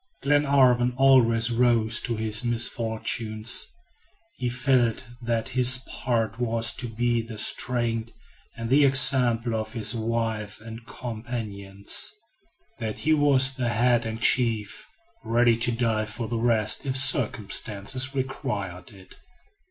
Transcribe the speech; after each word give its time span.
Glenarvan 0.23 0.95
always 0.97 1.51
rose 1.51 1.99
to 1.99 2.15
his 2.15 2.43
misfortunes. 2.43 3.67
He 4.35 4.49
felt 4.49 5.05
that 5.21 5.49
his 5.49 5.81
part 5.87 6.39
was 6.39 6.73
to 6.77 6.87
be 6.87 7.21
the 7.21 7.37
strength 7.37 8.11
and 8.57 8.71
the 8.71 8.83
example 8.83 9.53
of 9.53 9.73
his 9.73 9.93
wife 9.93 10.59
and 10.59 10.83
companions; 10.87 12.09
that 12.79 12.97
he 12.97 13.13
was 13.13 13.53
the 13.53 13.69
head 13.69 14.03
and 14.07 14.19
chief; 14.19 14.87
ready 15.23 15.55
to 15.57 15.71
die 15.71 16.05
for 16.05 16.27
the 16.27 16.39
rest 16.39 16.83
if 16.83 16.97
circumstances 16.97 18.15
required 18.15 18.89
it. 18.89 19.17